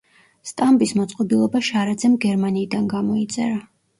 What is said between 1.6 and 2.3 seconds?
შარაძემ